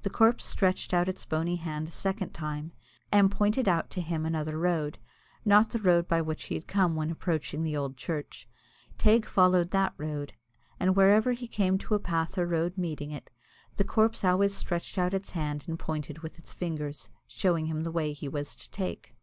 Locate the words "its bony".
1.08-1.54